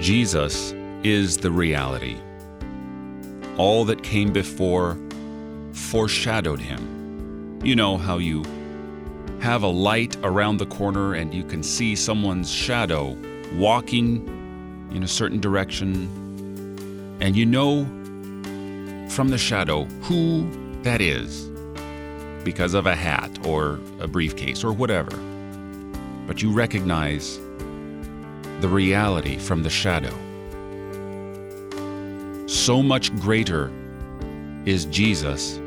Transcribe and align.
Jesus 0.00 0.72
is 1.02 1.38
the 1.38 1.50
reality. 1.50 2.16
All 3.56 3.84
that 3.86 4.02
came 4.02 4.32
before 4.32 4.98
foreshadowed 5.72 6.60
him. 6.60 7.60
You 7.64 7.76
know 7.76 7.96
how 7.96 8.18
you 8.18 8.44
have 9.40 9.62
a 9.62 9.68
light 9.68 10.16
around 10.22 10.58
the 10.58 10.66
corner 10.66 11.14
and 11.14 11.32
you 11.32 11.44
can 11.44 11.62
see 11.62 11.94
someone's 11.94 12.50
shadow 12.50 13.16
walking 13.54 14.26
in 14.92 15.02
a 15.02 15.08
certain 15.08 15.40
direction, 15.40 16.08
and 17.20 17.36
you 17.36 17.46
know 17.46 17.84
from 19.10 19.28
the 19.28 19.38
shadow 19.38 19.84
who 20.02 20.48
that 20.82 21.00
is 21.00 21.50
because 22.44 22.74
of 22.74 22.86
a 22.86 22.94
hat 22.94 23.30
or 23.46 23.80
a 24.00 24.06
briefcase 24.06 24.62
or 24.62 24.72
whatever. 24.72 25.16
But 26.26 26.42
you 26.42 26.52
recognize 26.52 27.38
the 28.60 28.68
reality 28.68 29.36
from 29.36 29.62
the 29.62 29.70
shadow. 29.70 30.14
So 32.46 32.82
much 32.82 33.14
greater 33.16 33.70
is 34.64 34.86
Jesus 34.86 35.60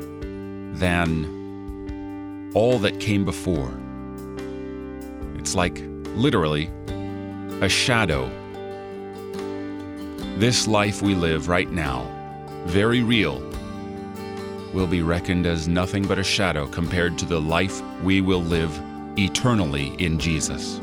than 0.74 2.50
all 2.54 2.78
that 2.80 2.98
came 2.98 3.24
before. 3.24 3.72
It's 5.38 5.54
like 5.54 5.80
literally 6.16 6.70
a 7.60 7.68
shadow. 7.68 8.28
This 10.38 10.66
life 10.66 11.00
we 11.00 11.14
live 11.14 11.48
right 11.48 11.70
now, 11.70 12.06
very 12.66 13.02
real, 13.02 13.40
will 14.72 14.86
be 14.86 15.02
reckoned 15.02 15.46
as 15.46 15.68
nothing 15.68 16.06
but 16.06 16.18
a 16.18 16.24
shadow 16.24 16.66
compared 16.66 17.18
to 17.18 17.24
the 17.24 17.40
life 17.40 17.82
we 18.02 18.20
will 18.20 18.42
live 18.42 18.72
eternally 19.16 19.94
in 19.98 20.18
Jesus. 20.18 20.80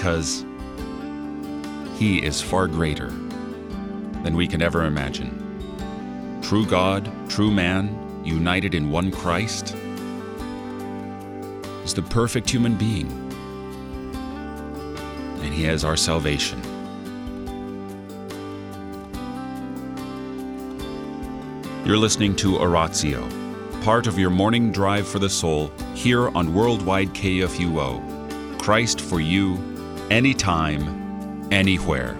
Because 0.00 0.46
He 1.98 2.24
is 2.24 2.40
far 2.40 2.66
greater 2.66 3.08
than 4.22 4.34
we 4.34 4.48
can 4.48 4.62
ever 4.62 4.86
imagine. 4.86 6.40
True 6.40 6.64
God, 6.64 7.12
true 7.28 7.50
man, 7.50 8.22
united 8.24 8.74
in 8.74 8.90
one 8.90 9.10
Christ, 9.10 9.76
is 11.84 11.92
the 11.92 12.00
perfect 12.00 12.48
human 12.48 12.76
being. 12.76 13.10
And 15.42 15.52
He 15.52 15.64
has 15.64 15.84
our 15.84 15.98
salvation. 15.98 16.62
You're 21.84 21.98
listening 21.98 22.34
to 22.36 22.58
Oratio, 22.58 23.28
part 23.82 24.06
of 24.06 24.18
your 24.18 24.30
morning 24.30 24.72
drive 24.72 25.06
for 25.06 25.18
the 25.18 25.28
soul 25.28 25.70
here 25.94 26.30
on 26.30 26.54
Worldwide 26.54 27.10
KFUO. 27.10 28.58
Christ 28.58 29.02
for 29.02 29.20
you, 29.20 29.58
anytime, 30.10 31.48
anywhere. 31.52 32.16